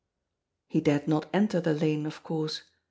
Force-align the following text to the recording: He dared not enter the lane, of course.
He 0.65 0.81
dared 0.81 1.07
not 1.07 1.29
enter 1.31 1.61
the 1.61 1.75
lane, 1.75 2.07
of 2.07 2.23
course. 2.23 2.63